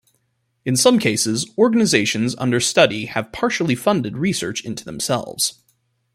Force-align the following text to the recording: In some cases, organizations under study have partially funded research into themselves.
In 0.65 0.75
some 0.75 0.97
cases, 0.97 1.45
organizations 1.59 2.35
under 2.39 2.59
study 2.59 3.05
have 3.05 3.31
partially 3.31 3.75
funded 3.75 4.17
research 4.17 4.65
into 4.65 4.83
themselves. 4.83 5.61